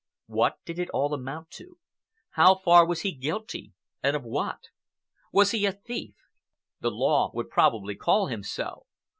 [0.25, 1.77] What did it all amount to?
[2.31, 4.69] How far was he guilty, and of what?
[5.31, 6.15] Was he a thief?
[6.79, 8.85] The law would probably call him so.